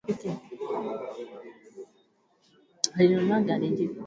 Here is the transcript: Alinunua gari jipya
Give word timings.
Alinunua 2.95 3.39
gari 3.47 3.69
jipya 3.75 3.99